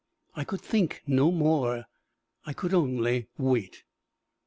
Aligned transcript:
I 0.33 0.43
could 0.45 0.61
think 0.61 1.03
no 1.05 1.29
more; 1.29 1.85
I 2.43 2.53
could 2.53 2.73
only 2.73 3.27
wait. 3.37 3.83